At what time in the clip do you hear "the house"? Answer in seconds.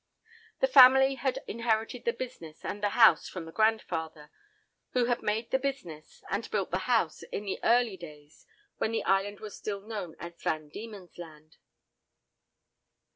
2.81-3.29, 6.71-7.21